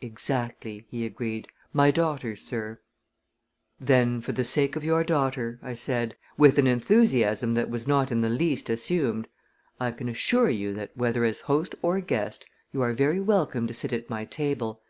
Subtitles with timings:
[0.00, 1.48] "Exactly," he agreed.
[1.72, 2.78] "My daughter, sir."
[3.80, 8.12] "Then for the sake of your daughter," I said, with an enthusiasm that was not
[8.12, 9.26] in the least assumed,
[9.80, 13.74] "I can assure you that, whether as host or guest, you are very welcome to
[13.74, 14.82] sit at my table.